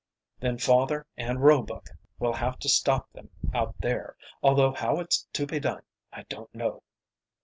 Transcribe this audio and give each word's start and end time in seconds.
"Then 0.39 0.57
father 0.57 1.05
and 1.15 1.43
Roebuck 1.43 1.85
will 2.17 2.33
have 2.33 2.57
to 2.57 2.67
stop 2.69 3.13
them 3.13 3.29
out 3.53 3.75
there, 3.81 4.15
although 4.41 4.73
how 4.73 4.99
it's 4.99 5.27
to 5.33 5.45
be 5.45 5.59
done 5.59 5.83
I 6.11 6.23
don't 6.23 6.51
know." 6.55 6.81